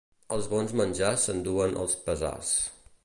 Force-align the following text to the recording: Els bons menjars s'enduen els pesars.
Els 0.37 0.47
bons 0.53 0.73
menjars 0.79 1.27
s'enduen 1.27 1.77
els 1.83 1.95
pesars. 2.09 2.57